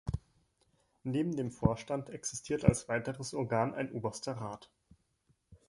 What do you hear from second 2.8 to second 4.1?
weiteres Organ ein